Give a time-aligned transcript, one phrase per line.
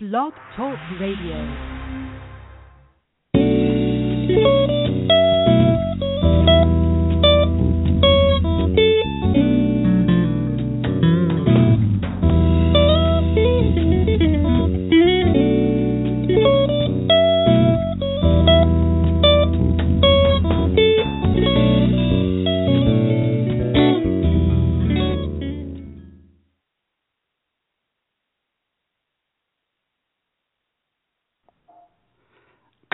[0.00, 1.34] Blog Talk Radio.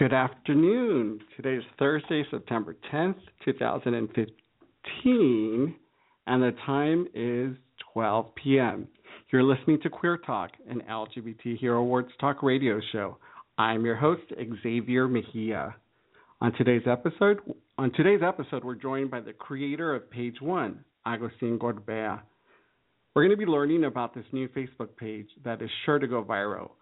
[0.04, 1.20] Good afternoon.
[1.34, 5.74] Today is Thursday, September 10th, 2015,
[6.26, 7.56] and the time is
[7.94, 8.86] 12 p.m.
[9.32, 13.16] You're listening to Queer Talk, an LGBT Hero Awards talk radio show.
[13.56, 14.24] I'm your host,
[14.62, 15.74] Xavier Mejia.
[16.42, 17.38] On today's episode,
[17.78, 22.20] on today's episode, we're joined by the creator of Page One, Agustin Gorbea.
[23.14, 26.22] We're going to be learning about this new Facebook page that is sure to go
[26.22, 26.72] viral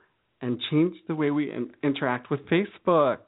[0.42, 3.18] and change the way we in- interact with Facebook.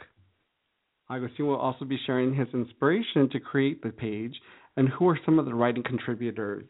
[1.11, 4.35] Agustin will also be sharing his inspiration to create the page
[4.77, 6.65] and who are some of the writing contributors.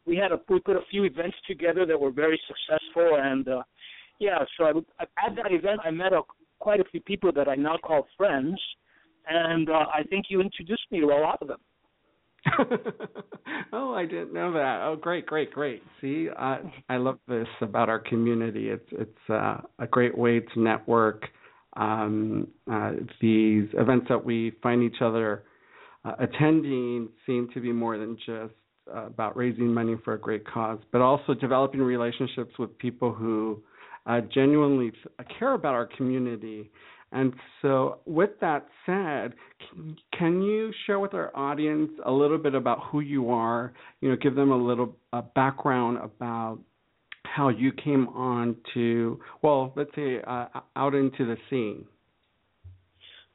[0.07, 3.19] we had a we put a few events together that were very successful.
[3.21, 3.63] And uh,
[4.19, 4.69] yeah, so I,
[5.25, 6.21] at that event, I met a,
[6.59, 8.59] quite a few people that I now call friends,
[9.27, 11.59] and uh, I think you introduced me to a lot of them.
[13.73, 14.81] oh, I didn't know that.
[14.83, 15.83] Oh, great, great, great.
[15.99, 18.69] See, I I love this about our community.
[18.69, 21.25] It's it's uh, a great way to network.
[21.75, 25.43] Um, uh, these events that we find each other
[26.05, 28.53] uh, attending seem to be more than just
[28.93, 33.61] uh, about raising money for a great cause, but also developing relationships with people who
[34.09, 34.91] uh, genuinely
[35.37, 36.69] care about our community.
[37.11, 39.33] And so, with that said,
[40.17, 43.73] can, you share with our audience a little bit about who you are?
[44.01, 46.59] You know, give them a little uh, background about
[47.25, 51.85] how you came on to, well, let's say, uh, out into the scene.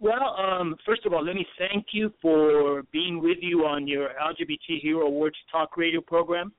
[0.00, 4.10] Well, um, first of all, let me thank you for being with you on your
[4.10, 6.52] LGBT Hero Awards talk radio program.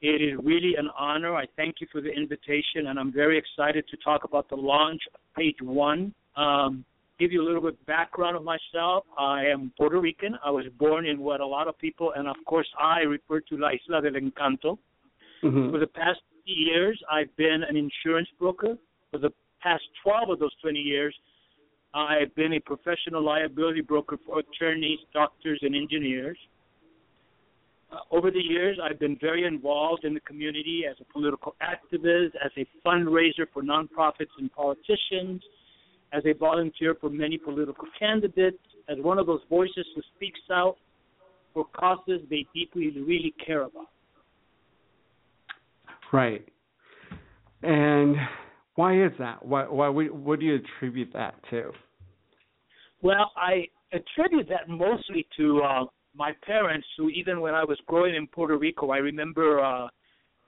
[0.00, 1.34] It is really an honor.
[1.34, 5.02] I thank you for the invitation, and I'm very excited to talk about the launch
[5.14, 6.14] of Page One.
[6.36, 6.84] Um,
[7.18, 9.04] give you a little bit of background of myself.
[9.18, 10.38] I am Puerto Rican.
[10.42, 13.56] I was born in what a lot of people, and of course I refer to
[13.58, 14.78] La Isla del Encanto.
[15.42, 15.70] Mhm.
[15.70, 18.78] For the past 20 years, I've been an insurance broker.
[19.10, 21.14] For the past 12 of those 20 years,
[21.92, 26.38] I've been a professional liability broker for attorneys, doctors, and engineers.
[27.92, 32.30] Uh, over the years, I've been very involved in the community as a political activist,
[32.44, 35.42] as a fundraiser for nonprofits and politicians,
[36.12, 38.58] as a volunteer for many political candidates,
[38.88, 40.76] as one of those voices who speaks out
[41.52, 43.88] for causes they deeply, really care about.
[46.12, 46.46] Right.
[47.62, 48.16] And
[48.76, 49.44] why is that?
[49.44, 51.72] Why, why, what do you attribute that to?
[53.02, 55.84] Well, I attribute that mostly to uh,
[56.14, 59.88] my parents, who even when I was growing in Puerto Rico, I remember uh,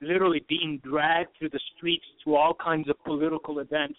[0.01, 3.97] literally being dragged through the streets to all kinds of political events.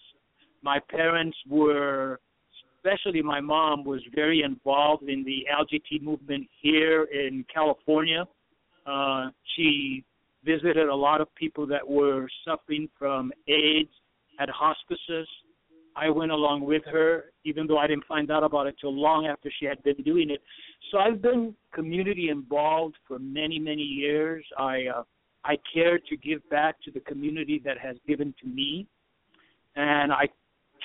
[0.61, 2.19] My parents were
[2.85, 8.25] especially my mom, was very involved in the LGBT movement here in California.
[8.85, 10.03] Uh, she
[10.43, 13.89] visited a lot of people that were suffering from AIDS
[14.39, 15.27] at hospices.
[15.95, 19.27] I went along with her, even though I didn't find out about it till long
[19.27, 20.41] after she had been doing it.
[20.91, 24.45] So I've been community involved for many, many years.
[24.57, 25.03] I uh,
[25.45, 28.87] I care to give back to the community that has given to me,
[29.75, 30.27] and I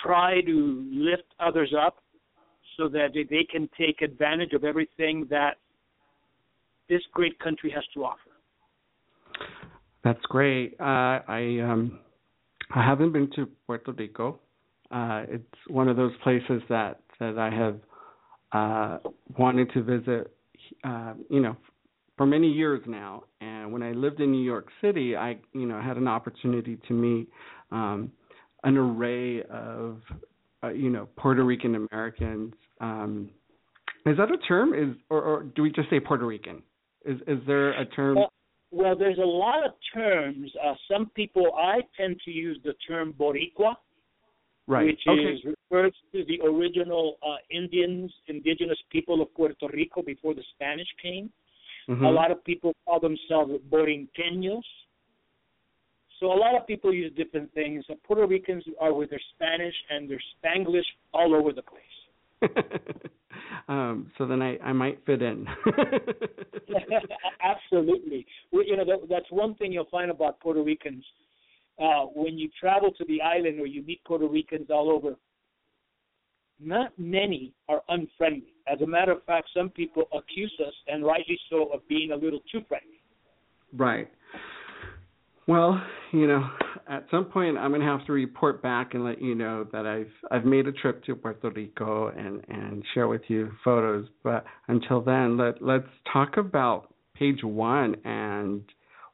[0.02, 1.96] try to lift others up
[2.76, 5.56] so that they can take advantage of everything that
[6.88, 8.30] this great country has to offer.
[10.04, 10.76] That's great.
[10.80, 12.00] Uh, I um,
[12.74, 14.40] I haven't been to Puerto Rico.
[14.90, 17.78] Uh, it's one of those places that that I have
[18.52, 20.34] uh, wanted to visit.
[20.84, 21.56] Uh, you know,
[22.20, 23.24] for many years now.
[23.40, 26.92] And when I lived in New York City, I you know had an opportunity to
[26.92, 27.28] meet
[27.72, 28.12] um,
[28.62, 30.02] an array of
[30.62, 32.52] uh, you know Puerto Rican Americans.
[32.78, 33.30] Um,
[34.04, 34.74] is that a term?
[34.74, 36.62] Is or, or do we just say Puerto Rican?
[37.06, 38.16] Is is there a term?
[38.16, 38.32] Well,
[38.70, 40.52] well there's a lot of terms.
[40.62, 43.76] Uh, some people I tend to use the term Boricua,
[44.70, 44.86] right.
[44.86, 45.20] which okay.
[45.20, 50.86] is refers to the original uh, Indians, indigenous people of Puerto Rico before the Spanish
[51.02, 51.30] came.
[51.88, 52.04] Mm-hmm.
[52.04, 54.62] A lot of people call themselves Borinqueños.
[56.20, 57.84] So a lot of people use different things.
[57.88, 61.82] The Puerto Ricans are with their Spanish and their Spanglish all over the place.
[63.68, 65.46] um, so then I, I might fit in.
[67.42, 68.26] Absolutely.
[68.52, 71.04] Well, you know, that, that's one thing you'll find about Puerto Ricans.
[71.80, 75.16] Uh, when you travel to the island or you meet Puerto Ricans all over,
[76.60, 78.52] not many are unfriendly.
[78.70, 82.16] As a matter of fact, some people accuse us, and rightly so, of being a
[82.16, 83.00] little too friendly.
[83.74, 84.10] Right.
[85.46, 85.82] Well,
[86.12, 86.48] you know,
[86.88, 89.86] at some point I'm going to have to report back and let you know that
[89.86, 94.06] I've I've made a trip to Puerto Rico and and share with you photos.
[94.22, 98.62] But until then, let let's talk about Page One and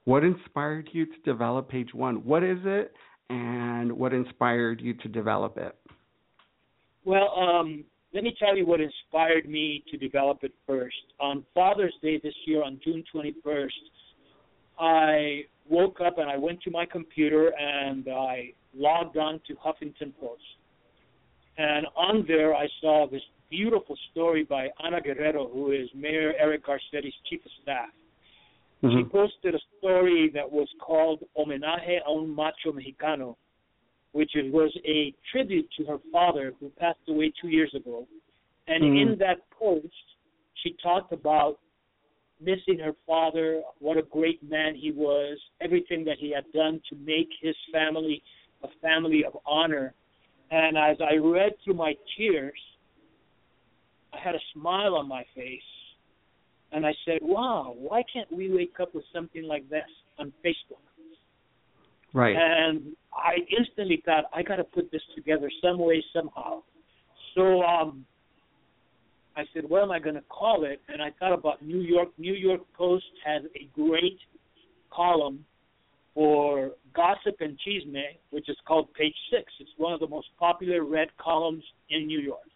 [0.06, 2.25] what inspired you to develop Page One.
[2.25, 2.94] What is it,
[3.29, 5.76] and what inspired you to develop it?
[7.05, 10.94] Well, um, let me tell you what inspired me to develop it first.
[11.20, 13.69] On Father's Day this year, on June 21st,
[14.79, 20.12] I woke up and I went to my computer and I logged on to Huffington
[20.20, 20.43] Post.
[21.58, 26.64] And on there, I saw this beautiful story by Ana Guerrero, who is Mayor Eric
[26.64, 27.88] Garcetti's chief of staff.
[28.82, 28.99] Mm-hmm.
[28.99, 33.37] She posted a story that was called Homenaje a un Macho Mexicano,
[34.12, 38.06] which was a tribute to her father who passed away two years ago.
[38.67, 39.12] And mm-hmm.
[39.12, 39.87] in that post,
[40.62, 41.58] she talked about
[42.40, 46.96] missing her father, what a great man he was, everything that he had done to
[46.96, 48.22] make his family
[48.62, 49.94] a family of honor.
[50.50, 52.58] And as I read through my tears,
[54.12, 55.61] I had a smile on my face.
[56.76, 59.88] And I said, wow, why can't we wake up with something like this
[60.19, 60.84] on Facebook?
[62.12, 62.37] Right.
[62.37, 66.64] And I instantly thought, I got to put this together some way, somehow.
[67.34, 68.05] So um,
[69.38, 70.82] I said, what am I going to call it?
[70.88, 72.11] And I thought about New York.
[72.19, 74.19] New York Post has a great
[74.93, 75.46] column
[76.12, 79.50] for gossip and chisme, which is called Page Six.
[79.61, 82.50] It's one of the most popular read columns in New York.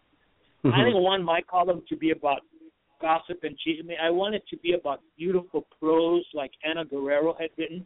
[0.63, 0.79] Mm-hmm.
[0.79, 2.41] I didn't want my column to be about
[3.01, 3.91] gossip and chisme.
[4.01, 7.85] I want it to be about beautiful prose like Ana Guerrero had written.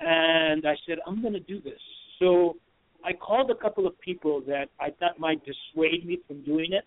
[0.00, 1.80] And I said, I'm going to do this.
[2.18, 2.56] So
[3.04, 6.84] I called a couple of people that I thought might dissuade me from doing it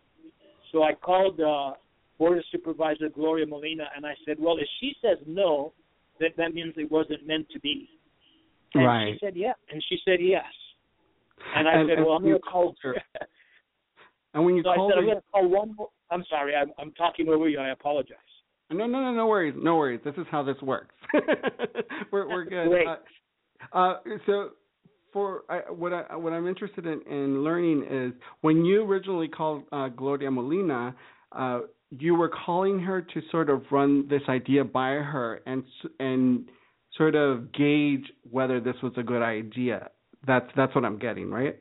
[0.72, 1.72] so I called uh,
[2.18, 5.74] Board of Supervisor Gloria Molina and I said, well, if she says no,
[6.20, 7.90] that that means it wasn't meant to be.
[8.74, 9.14] And right.
[9.14, 9.54] she said, yeah.
[9.72, 10.44] And she said, yes.
[11.56, 12.96] And I and, said, well, I'm going to call her.
[14.34, 15.90] and when you so called I said, her, I'm going to call one more.
[16.12, 17.60] I'm sorry, I'm, I'm talking over you.
[17.60, 18.18] I apologize.
[18.72, 20.02] No, no, no, no worries, no worries.
[20.06, 20.94] This is how this works.
[22.12, 22.68] we're we're good.
[23.74, 23.94] Uh, uh,
[24.28, 24.50] so
[25.12, 29.64] for I, what I what I'm interested in, in learning is when you originally called
[29.72, 30.96] uh, Gloria Molina,
[31.32, 35.64] uh, you were calling her to sort of run this idea by her and
[36.00, 36.50] and
[36.96, 39.90] sort of gauge whether this was a good idea.
[40.28, 41.60] That's that's what I'm getting, right?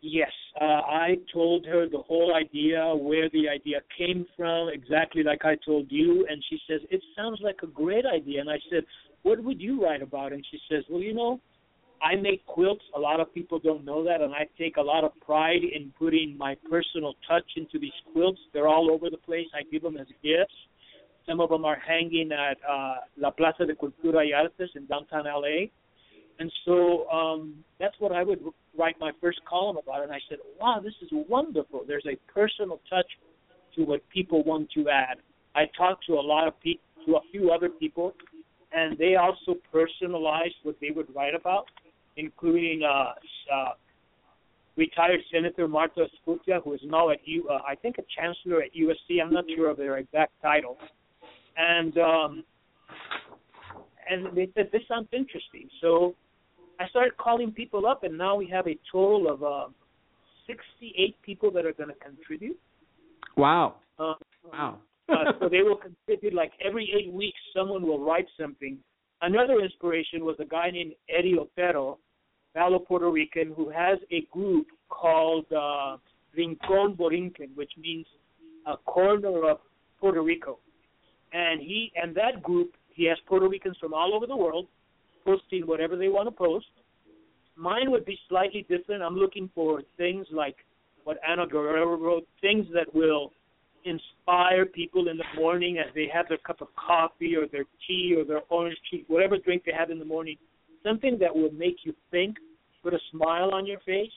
[0.00, 5.44] Yes, uh, I told her the whole idea, where the idea came from, exactly like
[5.44, 8.40] I told you, and she says it sounds like a great idea.
[8.40, 8.84] And I said,
[9.22, 10.32] what would you write about?
[10.32, 11.40] And she says, well, you know,
[12.02, 12.84] I make quilts.
[12.94, 15.92] A lot of people don't know that, and I take a lot of pride in
[15.98, 18.40] putting my personal touch into these quilts.
[18.52, 19.46] They're all over the place.
[19.54, 20.54] I give them as gifts.
[21.28, 25.24] Some of them are hanging at uh, La Plaza de Cultura y Artes in downtown
[25.24, 25.66] LA.
[26.38, 28.40] And so um, that's what I would
[28.78, 30.02] write my first column about.
[30.02, 31.82] And I said, wow, this is wonderful.
[31.86, 33.06] There's a personal touch
[33.76, 35.18] to what people want to add.
[35.54, 38.14] I talked to a lot of people, to a few other people,
[38.72, 41.66] and they also personalized what they would write about,
[42.16, 43.12] including uh,
[43.54, 43.72] uh,
[44.76, 48.74] retired Senator Martha Escutia, who is now at U, uh, I think a chancellor at
[48.74, 49.22] USC.
[49.22, 50.76] I'm not sure of their exact title.
[51.56, 52.44] And um,
[54.08, 55.68] and they said this sounds interesting.
[55.80, 56.14] So
[56.78, 59.68] I started calling people up, and now we have a total of uh,
[60.46, 62.58] 68 people that are going to contribute.
[63.36, 63.76] Wow.
[63.98, 64.14] Uh,
[64.52, 64.78] wow.
[65.08, 67.38] uh, so they will contribute like every eight weeks.
[67.54, 68.78] Someone will write something.
[69.22, 71.98] Another inspiration was a guy named Eddie Otero,
[72.52, 75.96] fellow Puerto Rican, who has a group called uh,
[76.36, 78.06] Rincon Borinquen, which means
[78.66, 79.58] a corner of
[79.98, 80.58] Puerto Rico.
[81.32, 84.66] And he and that group, he has Puerto Ricans from all over the world
[85.26, 86.66] posting whatever they want to post.
[87.56, 89.02] Mine would be slightly different.
[89.02, 90.56] I'm looking for things like
[91.04, 93.32] what Ana Guerrero wrote, things that will
[93.84, 98.14] inspire people in the morning as they have their cup of coffee or their tea
[98.16, 100.36] or their orange tea, whatever drink they have in the morning.
[100.82, 102.36] Something that will make you think,
[102.82, 104.10] put a smile on your face.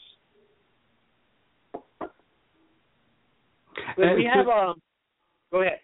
[3.95, 4.81] But we have um.
[5.51, 5.79] Go ahead.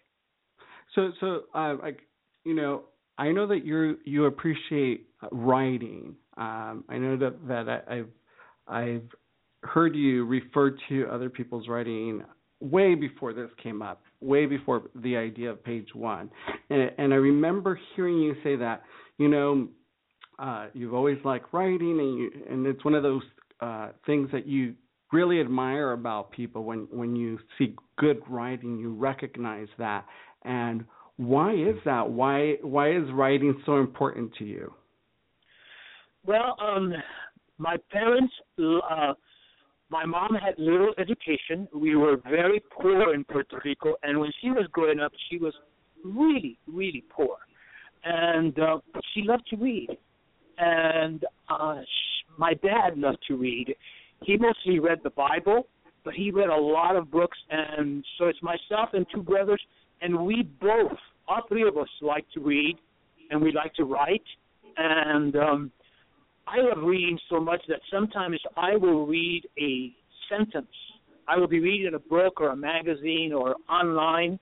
[0.94, 2.00] So so uh, like
[2.44, 2.84] you know
[3.18, 6.14] I know that you you appreciate writing.
[6.36, 8.08] Um, I know that that I, I've
[8.68, 9.08] I've
[9.62, 12.22] heard you refer to other people's writing
[12.60, 16.30] way before this came up, way before the idea of page one,
[16.70, 18.82] and, and I remember hearing you say that
[19.18, 19.68] you know
[20.38, 23.22] uh, you've always liked writing, and you, and it's one of those
[23.60, 24.74] uh, things that you
[25.12, 26.64] really admire about people.
[26.64, 30.04] When when you see good writing, you recognize that.
[30.44, 30.84] And
[31.16, 32.10] why is that?
[32.10, 34.72] Why why is writing so important to you?
[36.26, 36.92] Well, um,
[37.58, 39.14] my parents, uh,
[39.88, 41.68] my mom had little education.
[41.74, 45.54] We were very poor in Puerto Rico, and when she was growing up, she was
[46.04, 47.36] really, really poor,
[48.04, 48.78] and uh,
[49.14, 49.96] she loved to read.
[50.58, 51.80] And uh,
[52.36, 53.74] my dad loved to read.
[54.24, 55.68] He mostly read the Bible,
[56.04, 59.62] but he read a lot of books, and so it's myself and two brothers
[60.00, 60.98] and we both,
[61.28, 62.76] all three of us, like to read,
[63.30, 64.22] and we like to write,
[64.76, 65.72] and um,
[66.46, 69.92] I love reading so much that sometimes I will read a
[70.28, 70.66] sentence.
[71.28, 74.38] I will be reading a book or a magazine or online,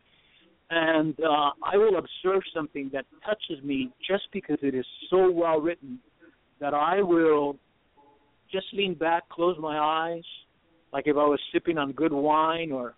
[0.71, 5.61] and uh, I will observe something that touches me just because it is so well
[5.61, 5.99] written
[6.61, 7.57] that I will
[8.53, 10.25] just lean back, close my eyes,
[10.93, 12.95] like if I was sipping on good wine or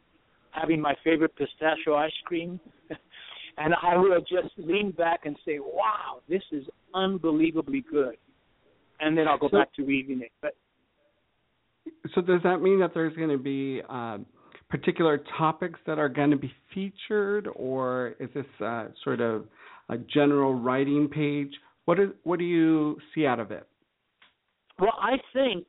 [0.58, 2.58] having my favorite pistachio ice cream.
[3.58, 8.16] and I would just lean back and say, "Wow, this is unbelievably good,"
[9.00, 10.32] and then I'll go so, back to reading it.
[10.40, 10.54] But
[12.14, 14.26] so does that mean that there's going to be um,
[14.68, 19.46] particular topics that are going to be featured, or is this uh, sort of
[19.88, 21.52] a general writing page?
[21.84, 23.66] What is what do you see out of it?
[24.78, 25.66] Well, I think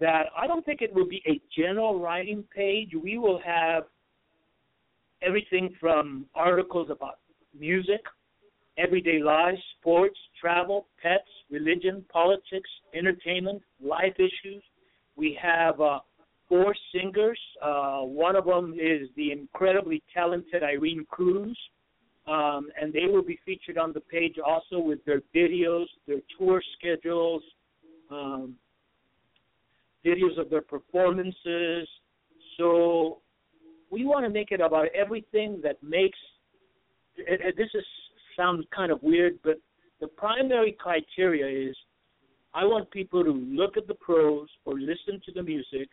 [0.00, 2.92] that I don't think it will be a general writing page.
[3.00, 3.84] We will have
[5.22, 7.18] everything from articles about
[7.58, 8.00] music,
[8.78, 14.62] everyday life, sports, travel, pets, religion, politics, entertainment, life issues.
[15.16, 16.00] We have uh,
[16.48, 17.38] four singers.
[17.62, 21.58] Uh, one of them is the incredibly talented Irene Cruz,
[22.26, 26.62] um, and they will be featured on the page also with their videos, their tour
[26.78, 27.42] schedules,
[28.10, 28.54] um,
[30.04, 31.88] videos of their performances.
[32.56, 33.18] So
[33.90, 36.18] we want to make it about everything that makes.
[37.16, 37.84] It, it, this is
[38.36, 39.56] sounds kind of weird, but
[40.00, 41.76] the primary criteria is
[42.54, 45.88] I want people to look at the prose or listen to the music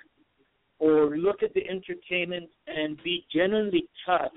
[0.79, 4.31] or look at the entertainment and be genuinely touched.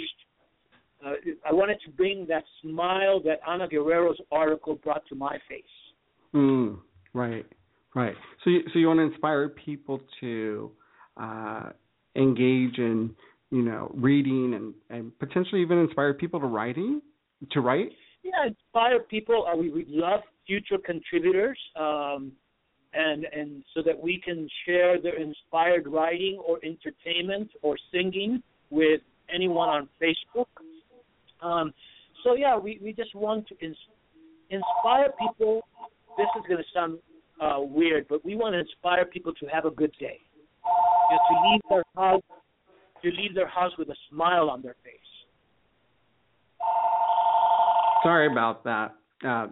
[1.05, 1.12] Uh,
[1.49, 5.62] I wanted to bring that smile that Ana Guerrero's article brought to my face.
[6.35, 6.79] Mm,
[7.14, 7.47] right,
[7.95, 8.14] right.
[8.45, 10.71] So, you, so you want to inspire people to
[11.17, 11.71] uh,
[12.17, 13.14] engage in
[13.50, 17.00] you know, reading and, and potentially even inspire people to writing
[17.52, 17.90] to write?
[18.23, 19.47] Yeah, inspire people.
[19.50, 22.33] Uh, we we love future contributors, um,
[22.92, 29.00] and and so that we can share their inspired writing or entertainment or singing with
[29.33, 30.47] anyone on Facebook.
[31.40, 31.73] Um,
[32.23, 33.76] so yeah, we we just want to ins-
[34.50, 35.62] inspire people.
[36.19, 36.99] This is going to sound
[37.40, 40.19] uh, weird, but we want to inspire people to have a good day.
[41.11, 42.23] You know, to leave their house
[43.02, 44.97] to leave their house with a smile on their face.
[48.02, 48.95] Sorry about that.
[49.26, 49.49] Uh,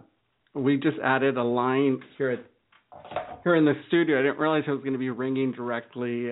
[0.55, 2.45] we just added a line here at
[3.45, 4.19] here in the studio.
[4.19, 6.31] I didn't realize it was going to be ringing directly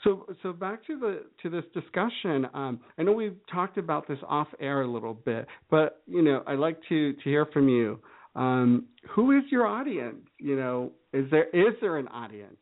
[0.05, 2.47] So so back to the to this discussion.
[2.55, 6.43] Um, I know we've talked about this off air a little bit, but you know
[6.47, 8.01] I'd like to to hear from you.
[8.35, 10.27] Um, who is your audience?
[10.39, 12.57] You know, is there is there an audience?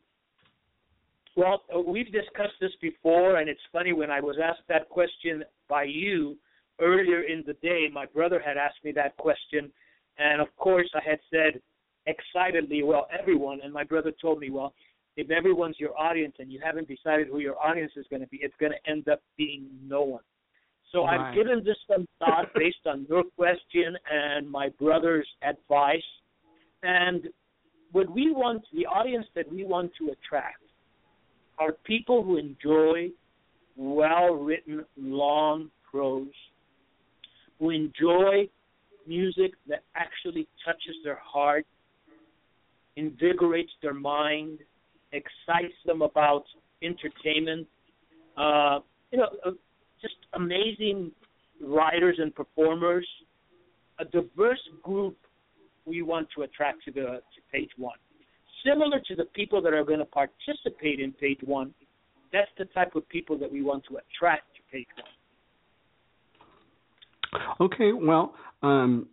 [1.35, 5.83] Well, we've discussed this before, and it's funny when I was asked that question by
[5.83, 6.37] you
[6.81, 7.87] earlier in the day.
[7.91, 9.71] My brother had asked me that question,
[10.17, 11.61] and of course I had said
[12.05, 14.73] excitedly, "Well, everyone." And my brother told me, "Well,
[15.17, 18.39] if everyone's your audience and you haven't decided who your audience is going to be,
[18.41, 20.23] it's going to end up being no one."
[20.91, 21.19] So right.
[21.19, 26.01] I've given this some thought based on your question and my brother's advice,
[26.83, 27.27] and
[27.91, 30.63] what we want, the audience that we want to attract
[31.59, 33.09] are people who enjoy
[33.75, 36.27] well written, long prose,
[37.59, 38.47] who enjoy
[39.07, 41.65] music that actually touches their heart,
[42.95, 44.59] invigorates their mind,
[45.11, 46.43] excites them about
[46.83, 47.67] entertainment.
[48.37, 48.79] Uh,
[49.11, 49.51] you know, uh,
[50.01, 51.11] just amazing
[51.63, 53.07] writers and performers,
[53.99, 55.17] a diverse group
[55.85, 57.97] we want to attract to the to page one
[58.65, 61.73] similar to the people that are going to participate in page one,
[62.31, 65.07] that's the type of people that we want to attract to page one.
[67.61, 69.07] Okay, well, um,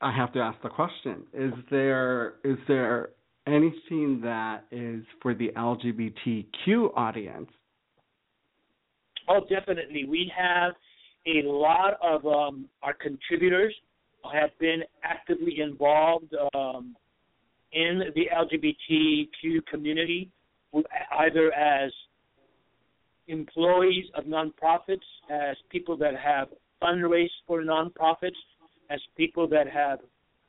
[0.00, 3.10] I have to ask the question: Is there is there
[3.46, 7.48] anything that is for the LGBTQ audience?
[9.28, 10.04] Oh, definitely.
[10.04, 10.72] We have
[11.26, 13.74] a lot of um, our contributors
[14.32, 16.96] have been actively involved um,
[17.72, 20.30] in the LGBTQ community,
[21.18, 21.90] either as
[23.28, 25.00] employees of nonprofits,
[25.30, 26.48] as people that have
[26.82, 28.30] fundraised for nonprofits,
[28.90, 30.00] as people that have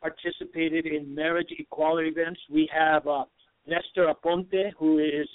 [0.03, 2.39] participated in marriage equality events.
[2.51, 3.23] We have uh,
[3.65, 5.27] Nestor Aponte, who is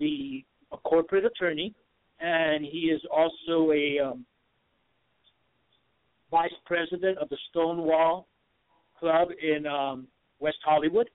[0.00, 1.72] the a corporate attorney,
[2.20, 4.26] and he is also a um,
[6.30, 8.26] vice president of the Stonewall
[8.98, 10.08] Club in um,
[10.40, 11.08] West Hollywood.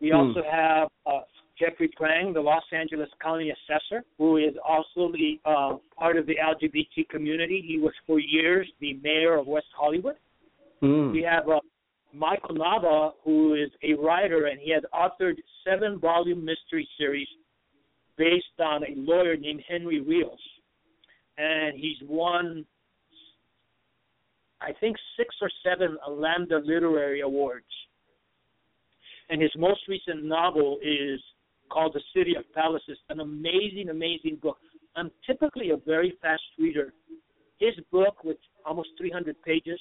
[0.00, 0.16] We hmm.
[0.16, 1.20] also have uh,
[1.58, 6.34] Jeffrey Prang, the Los Angeles County Assessor, who is also the uh, part of the
[6.34, 7.62] LGBT community.
[7.64, 10.16] He was for years the mayor of West Hollywood.
[10.82, 11.12] Mm.
[11.12, 11.60] We have uh,
[12.12, 17.28] Michael Nava, who is a writer, and he has authored seven-volume mystery series
[18.16, 20.38] based on a lawyer named Henry Rios,
[21.38, 22.64] and he's won,
[24.60, 27.64] I think, six or seven Lambda Literary Awards
[29.30, 31.20] and his most recent novel is
[31.70, 34.58] called The City of Palaces, an amazing, amazing book.
[34.96, 36.92] I'm typically a very fast reader.
[37.58, 39.78] His book, with almost 300 pages,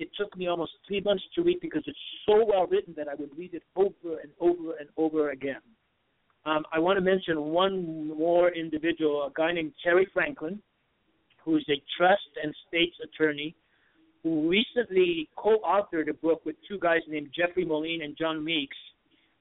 [0.00, 3.14] it took me almost three months to read because it's so well written that I
[3.14, 5.60] would read it over and over and over again.
[6.46, 10.60] Um, I want to mention one more individual, a guy named Terry Franklin,
[11.44, 13.54] who is a trust and states attorney
[14.22, 18.76] who recently co-authored a book with two guys named Jeffrey Moline and John Meeks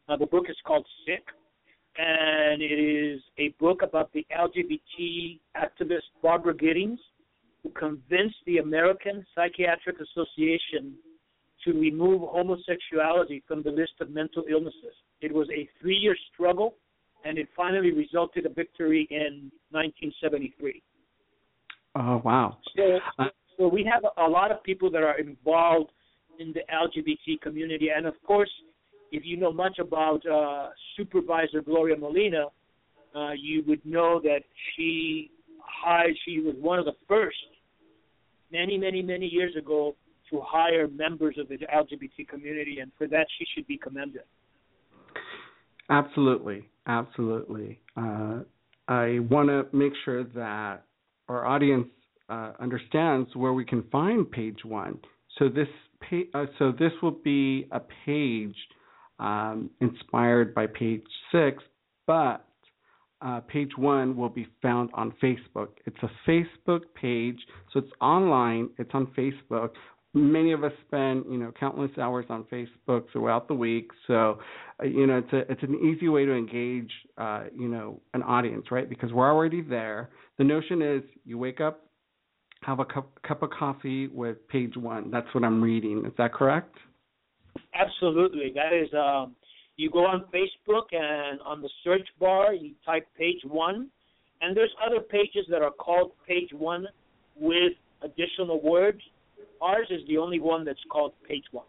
[0.09, 1.23] uh, the book is called Sick,
[1.97, 6.99] and it is a book about the LGBT activist Barbara Gittings,
[7.63, 10.93] who convinced the American Psychiatric Association
[11.65, 14.95] to remove homosexuality from the list of mental illnesses.
[15.21, 16.75] It was a three year struggle,
[17.25, 20.81] and it finally resulted a victory in 1973.
[21.95, 22.57] Oh, wow.
[22.75, 23.25] So, uh,
[23.57, 25.91] so we have a lot of people that are involved
[26.39, 28.49] in the LGBT community, and of course,
[29.11, 32.45] if you know much about uh, Supervisor Gloria Molina,
[33.15, 34.41] uh, you would know that
[34.75, 35.31] she
[35.83, 37.37] hired, she was one of the first,
[38.51, 39.95] many, many, many years ago,
[40.29, 44.21] to hire members of the LGBT community, and for that she should be commended.
[45.89, 47.79] Absolutely, absolutely.
[47.97, 48.39] Uh,
[48.87, 50.83] I want to make sure that
[51.27, 51.87] our audience
[52.29, 54.99] uh, understands where we can find page one.
[55.37, 55.67] So this
[56.01, 58.55] pa- uh, so this will be a page
[59.19, 61.63] um, inspired by page six,
[62.05, 62.45] but
[63.21, 65.69] uh, page one will be found on Facebook.
[65.85, 67.39] It's a Facebook page,
[67.71, 68.69] so it's online.
[68.77, 69.71] It's on Facebook.
[70.13, 73.91] Many of us spend, you know, countless hours on Facebook throughout the week.
[74.07, 74.39] So,
[74.81, 78.23] uh, you know, it's a it's an easy way to engage, uh, you know, an
[78.23, 78.89] audience, right?
[78.89, 80.09] Because we're already there.
[80.37, 81.85] The notion is you wake up,
[82.63, 85.11] have a cup cup of coffee with page one.
[85.11, 86.05] That's what I'm reading.
[86.05, 86.75] Is that correct?
[87.73, 88.51] Absolutely.
[88.55, 89.35] That is um,
[89.79, 93.89] you go on Facebook and on the search bar you type page one,
[94.41, 96.85] and there's other pages that are called page one
[97.39, 98.99] with additional words.
[99.61, 101.65] Ours is the only one that's called page one.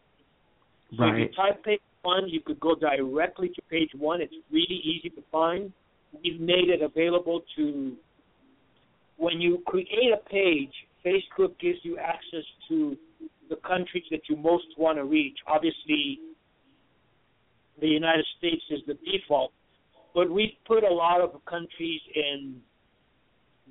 [0.97, 1.23] So right.
[1.23, 4.21] if you type page one, you could go directly to page one.
[4.21, 5.73] It's really easy to find.
[6.13, 7.97] We've made it available to
[9.19, 10.73] when you create a page,
[11.07, 12.97] Facebook gives you access to
[13.49, 15.37] the countries that you most want to reach.
[15.47, 16.19] Obviously,
[17.81, 19.53] the United States is the default,
[20.15, 22.61] but we've put a lot of countries in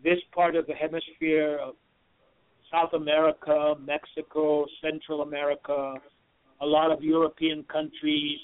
[0.04, 1.76] this part of the hemisphere, of
[2.72, 5.95] South America, Mexico, Central America,
[6.62, 8.38] a lot of European countries,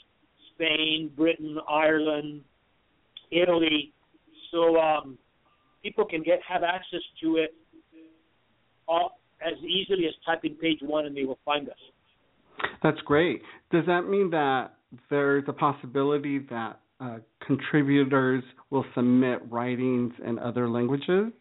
[0.54, 2.42] Spain, Britain, Ireland,
[3.32, 3.94] Italy.
[4.52, 5.18] So um,
[5.84, 7.54] people can get have access to it
[8.88, 11.76] all, as easily as typing page one, and they will find us.
[12.82, 13.42] That's great.
[13.72, 14.75] Does that mean that
[15.10, 21.32] there's a possibility that uh, contributors will submit writings in other languages?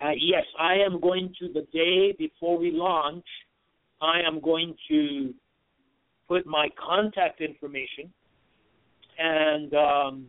[0.00, 3.24] Uh, yes, I am going to the day before we launch.
[4.00, 5.34] I am going to
[6.28, 8.12] put my contact information,
[9.18, 10.26] and um,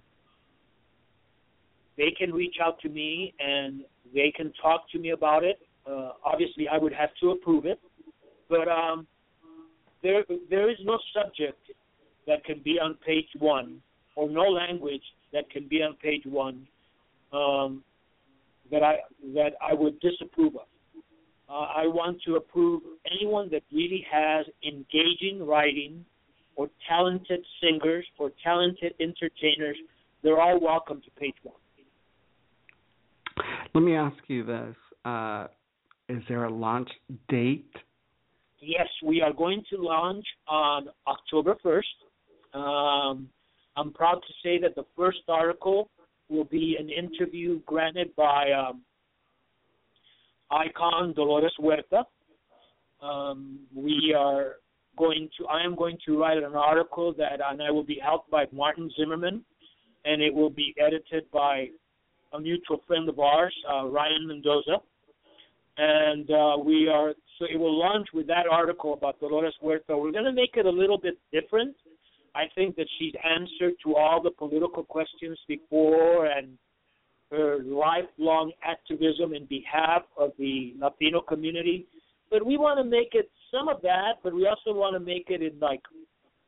[1.97, 3.81] they can reach out to me and
[4.13, 5.59] they can talk to me about it.
[5.85, 7.79] Uh, obviously, I would have to approve it,
[8.49, 9.07] but um,
[10.01, 11.59] there there is no subject
[12.27, 13.81] that can be on page one,
[14.15, 16.67] or no language that can be on page one
[17.33, 17.83] um,
[18.71, 18.97] that I
[19.33, 20.67] that I would disapprove of.
[21.49, 26.05] Uh, I want to approve anyone that really has engaging writing,
[26.55, 29.77] or talented singers, or talented entertainers.
[30.23, 31.55] They're all welcome to page one.
[33.73, 35.47] Let me ask you this: uh,
[36.09, 36.89] Is there a launch
[37.29, 37.71] date?
[38.59, 41.87] Yes, we are going to launch on October first.
[42.57, 43.29] Um,
[43.75, 45.89] I'm proud to say that the first article
[46.29, 48.81] will be an interview granted by um,
[50.49, 52.03] icon Dolores Huerta.
[53.01, 54.55] Um, we are
[54.97, 55.47] going to.
[55.47, 58.89] I am going to write an article that, and I will be helped by Martin
[58.97, 59.43] Zimmerman,
[60.05, 61.67] and it will be edited by
[62.33, 64.77] a mutual friend of ours, uh, Ryan Mendoza,
[65.77, 67.13] and uh, we are.
[67.37, 69.95] So it will launch with that article about Dolores Huerta.
[69.95, 71.75] We're going to make it a little bit different
[72.37, 76.55] I think that she's answered to all the political questions before and
[77.31, 81.87] her lifelong activism in behalf of the Latino community.
[82.29, 85.29] But we want to make it some of that, but we also want to make
[85.29, 85.81] it in like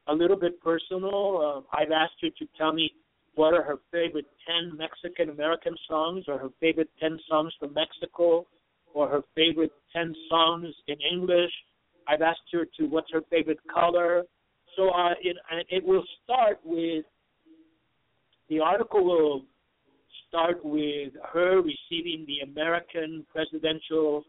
[0.08, 1.66] a little bit personal.
[1.74, 2.92] Uh, I've asked her to tell me
[3.34, 4.28] what are her favorite
[4.70, 8.46] 10 Mexican American songs or her favorite 10 songs from Mexico
[8.94, 11.52] or her favorite 10 songs in English.
[12.08, 14.26] I've asked her to what's her favorite color
[14.80, 15.36] so uh, it,
[15.70, 17.04] it will start with
[18.50, 19.42] the article will
[20.28, 24.24] start with her receiving the American Presidential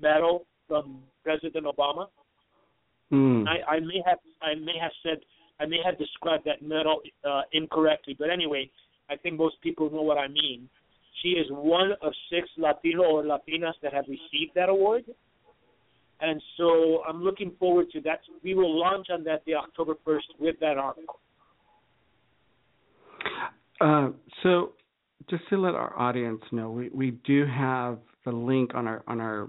[0.00, 2.06] Medal from President Obama.
[3.12, 3.46] Mm.
[3.48, 5.18] I, I may have I may have said
[5.58, 8.70] I may have described that medal uh, incorrectly, but anyway,
[9.10, 10.68] I think most people know what I mean.
[11.20, 15.02] She is one of six Latino or Latinas that have received that award.
[16.20, 18.20] And so I'm looking forward to that.
[18.42, 21.18] We will launch on that the October 1st with that article.
[23.80, 24.10] Uh,
[24.42, 24.72] so
[25.30, 29.20] just to let our audience know, we, we do have the link on our on
[29.20, 29.48] our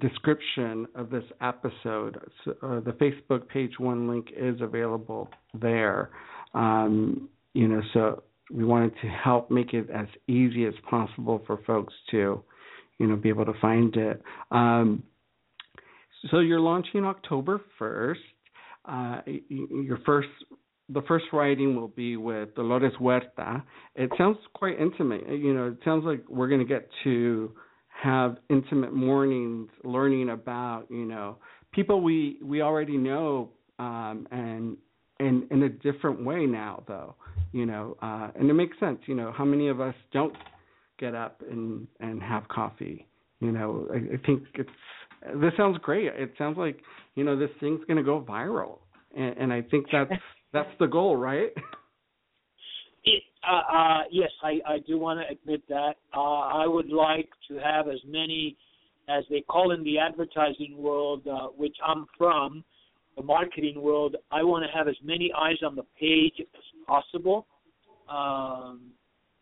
[0.00, 2.18] description of this episode.
[2.44, 6.10] So, uh, the Facebook page one link is available there.
[6.54, 11.58] Um, you know, so we wanted to help make it as easy as possible for
[11.66, 12.42] folks to,
[12.98, 14.22] you know, be able to find it.
[14.50, 15.02] Um,
[16.30, 18.16] so you're launching October 1st.
[18.84, 20.28] Uh, your first,
[20.88, 23.62] the first writing will be with Dolores Huerta.
[23.94, 25.28] It sounds quite intimate.
[25.28, 27.52] You know, it sounds like we're going to get to
[28.02, 31.36] have intimate mornings learning about, you know,
[31.72, 34.76] people we we already know, um, and
[35.18, 37.14] and in a different way now, though.
[37.52, 39.00] You know, uh, and it makes sense.
[39.06, 40.34] You know, how many of us don't
[40.98, 43.06] get up and and have coffee?
[43.40, 44.70] You know, I, I think it's
[45.36, 46.06] this sounds great.
[46.06, 46.80] It sounds like
[47.14, 48.78] you know this thing's going to go viral,
[49.16, 50.10] and, and I think that's
[50.52, 51.50] that's the goal, right?
[53.04, 55.94] It, uh, uh, yes, I, I do want to admit that.
[56.14, 58.56] Uh, I would like to have as many,
[59.08, 62.62] as they call in the advertising world, uh, which I'm from,
[63.16, 64.16] the marketing world.
[64.30, 67.46] I want to have as many eyes on the page as possible.
[68.08, 68.90] Um,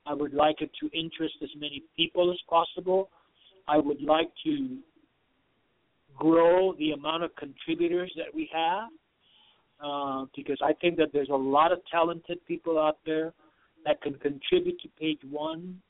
[0.06, 3.10] I would like it to interest as many people as possible.
[3.66, 4.78] I would like to
[6.18, 8.88] grow the amount of contributors that we have
[9.84, 13.32] uh, because I think that there's a lot of talented people out there
[13.84, 15.80] that can contribute to page one.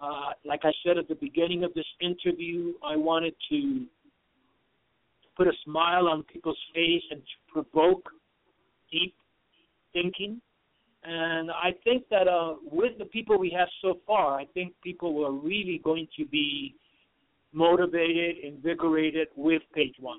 [0.00, 3.86] Uh, like I said at the beginning of this interview, I wanted to
[5.36, 8.10] put a smile on people's face and to provoke
[8.90, 9.14] deep
[9.92, 10.40] thinking.
[11.04, 15.24] And I think that uh, with the people we have so far, I think people
[15.24, 16.74] are really going to be
[17.52, 20.18] motivated, invigorated with page one.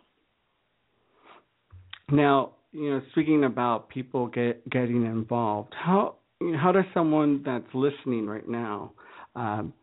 [2.11, 6.15] Now, you know, speaking about people get, getting involved, how
[6.57, 8.91] how does someone that's listening right now,
[9.35, 9.73] um,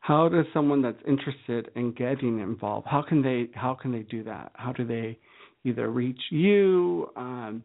[0.00, 4.24] how does someone that's interested in getting involved, how can they how can they do
[4.24, 4.52] that?
[4.54, 5.18] How do they
[5.64, 7.10] either reach you?
[7.16, 7.64] Um,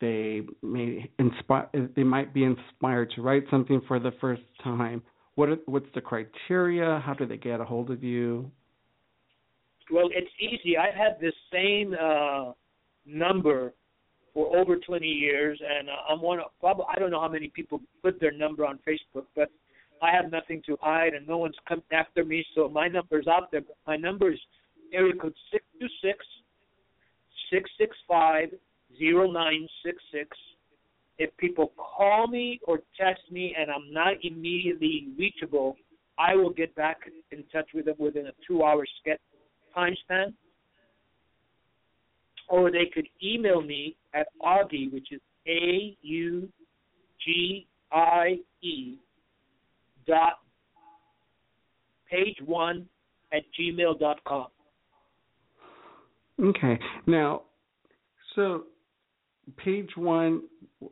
[0.00, 1.68] they may inspire.
[1.94, 5.02] They might be inspired to write something for the first time.
[5.34, 7.00] What are, what's the criteria?
[7.04, 8.50] How do they get a hold of you?
[9.90, 10.76] Well, it's easy.
[10.76, 12.52] I've had this same uh,
[13.06, 13.72] number
[14.34, 17.48] for over 20 years, and uh, I'm one of probably I don't know how many
[17.48, 19.50] people put their number on Facebook, but
[20.00, 23.50] I have nothing to hide, and no one's come after me, so my number's out
[23.52, 23.62] there.
[23.86, 24.38] My number is
[24.92, 26.24] area code six two six
[27.50, 28.48] six six five
[28.98, 30.36] zero nine six six.
[31.18, 35.76] If people call me or text me and I'm not immediately reachable,
[36.18, 36.98] I will get back
[37.30, 39.18] in touch with them within a two-hour time
[40.04, 40.34] span
[42.48, 46.48] or they could email me at Augie, which is A U
[47.24, 48.96] G I E
[50.06, 50.40] dot
[52.10, 52.86] page one
[53.32, 54.46] at gmail dot com.
[56.42, 56.78] Okay.
[57.06, 57.42] Now,
[58.34, 58.64] so
[59.56, 60.42] page one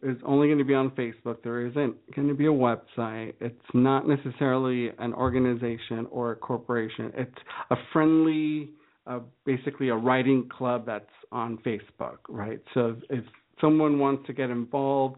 [0.03, 1.43] is only going to be on Facebook.
[1.43, 3.35] There isn't going to be a website.
[3.41, 7.13] It's not necessarily an organization or a corporation.
[7.17, 7.39] It's
[7.71, 8.71] a friendly
[9.07, 12.61] uh, basically a writing club that's on Facebook, right?
[12.75, 13.25] So if
[13.61, 15.17] someone wants to get involved,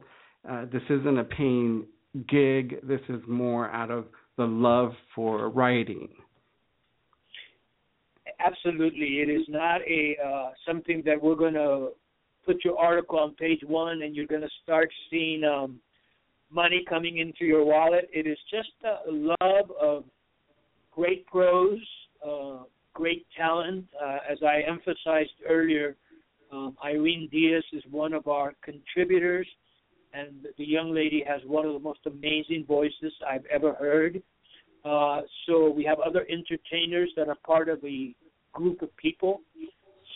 [0.49, 1.87] uh, this isn't a paying
[2.29, 2.77] gig.
[2.87, 4.07] This is more out of
[4.37, 6.09] the love for writing.
[8.45, 11.91] Absolutely, it is not a uh, something that we're going to
[12.45, 15.81] put your article on page one and you're going to start seeing um,
[16.51, 18.09] money coming into your wallet.
[18.13, 20.05] It is just a love of
[20.91, 21.81] great prose,
[22.27, 23.87] uh, great talent.
[24.03, 25.97] Uh, as I emphasized earlier,
[26.53, 29.47] um, Irene Diaz is one of our contributors,
[30.13, 34.23] and the young lady has one of the most amazing voices I've ever heard.
[34.85, 38.15] Uh, so we have other entertainers that are part of a
[38.53, 39.41] group of people.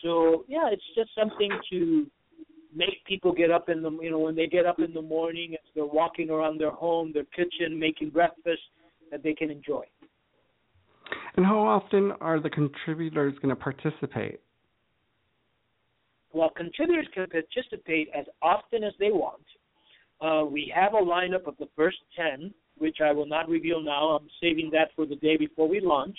[0.02, 2.06] So yeah, it's just something to
[2.76, 5.54] make people get up in the you know when they get up in the morning
[5.54, 8.62] as they're walking around their home, their kitchen, making breakfast
[9.10, 9.84] that they can enjoy.
[11.36, 14.40] And how often are the contributors going to participate?
[16.32, 19.42] Well, contributors can participate as often as they want.
[20.20, 24.16] Uh, we have a lineup of the first 10, which I will not reveal now.
[24.16, 26.16] I'm saving that for the day before we launch.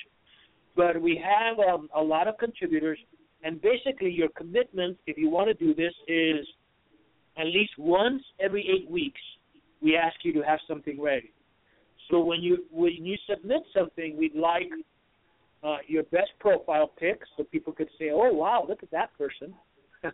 [0.76, 3.00] But we have um, a lot of contributors,
[3.44, 6.46] and basically, your commitment, if you want to do this, is
[7.38, 9.22] at least once every eight weeks,
[9.82, 11.32] we ask you to have something ready.
[12.10, 14.70] So when you when you submit something, we'd like
[15.64, 19.54] uh, your best profile pic so people could say, "Oh wow, look at that person."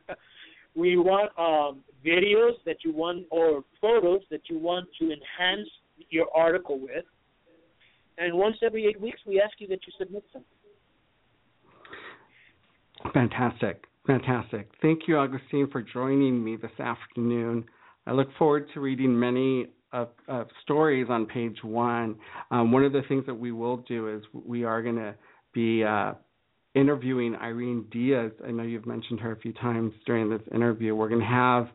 [0.75, 5.69] we want um, videos that you want or photos that you want to enhance
[6.09, 7.05] your article with.
[8.17, 10.52] And once every eight weeks, we ask you that you submit something.
[13.13, 13.85] Fantastic.
[14.05, 14.69] Fantastic.
[14.81, 17.65] Thank you, Agustin, for joining me this afternoon.
[18.05, 22.15] I look forward to reading many of, of stories on page one.
[22.51, 25.15] Um, one of the things that we will do is we are going to
[25.53, 26.13] be uh,
[26.75, 28.31] interviewing Irene Diaz.
[28.45, 30.95] I know you've mentioned her a few times during this interview.
[30.95, 31.67] We're going to have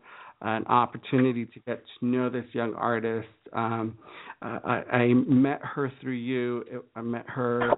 [0.43, 3.29] an opportunity to get to know this young artist.
[3.53, 3.99] Um,
[4.43, 6.85] uh, I, I, met her through you.
[6.95, 7.73] I met her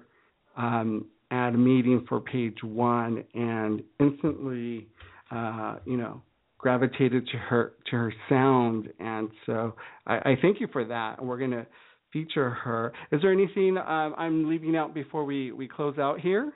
[0.57, 4.87] um, at a meeting for Page One, and instantly,
[5.31, 6.21] uh, you know,
[6.57, 8.89] gravitated to her to her sound.
[8.99, 9.73] And so,
[10.05, 11.19] I, I thank you for that.
[11.19, 11.65] And We're going to
[12.13, 12.93] feature her.
[13.11, 16.51] Is there anything um, I'm leaving out before we, we close out here?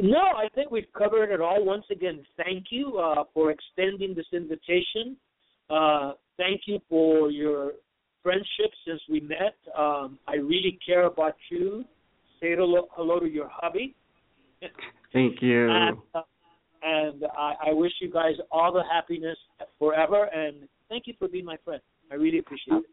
[0.00, 1.64] No, I think we've covered it all.
[1.64, 5.16] Once again, thank you uh, for extending this invitation.
[5.70, 7.72] Uh, thank you for your
[8.22, 9.54] friendship since we met.
[9.78, 11.84] Um, I really care about you.
[12.44, 13.94] Say hello, hello to your hubby.
[15.14, 15.70] Thank you.
[15.70, 16.20] And, uh,
[16.82, 19.38] and I, I wish you guys all the happiness
[19.78, 20.24] forever.
[20.24, 21.80] And thank you for being my friend.
[22.12, 22.84] I really appreciate it.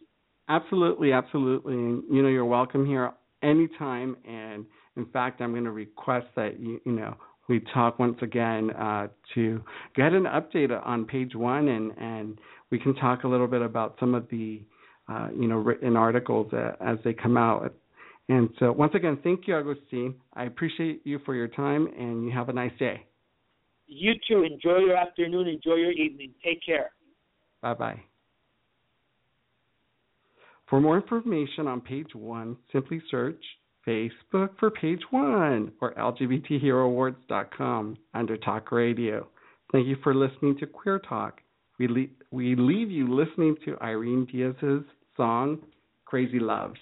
[0.47, 1.73] Absolutely, absolutely.
[1.73, 3.11] And you know, you're welcome here
[3.43, 4.15] anytime.
[4.25, 7.13] And in fact, I'm going to request that you, you know,
[7.49, 9.61] we talk once again uh, to
[9.97, 13.97] get an update on page one, and and we can talk a little bit about
[13.99, 14.61] some of the,
[15.09, 17.73] uh, you know, written articles uh, as they come out.
[18.29, 20.15] And so, once again, thank you, Agustin.
[20.33, 23.05] I appreciate you for your time, and you have a nice day.
[23.87, 24.43] You too.
[24.43, 25.47] Enjoy your afternoon.
[25.47, 26.31] Enjoy your evening.
[26.43, 26.91] Take care.
[27.61, 28.01] Bye bye.
[30.69, 33.43] For more information on page one, simply search
[33.85, 39.27] Facebook for page one or LGBTHeroAwards.com under Talk Radio.
[39.73, 41.41] Thank you for listening to Queer Talk.
[41.77, 44.85] We, le- we leave you listening to Irene Diaz's
[45.17, 45.57] song,
[46.05, 46.75] Crazy Love.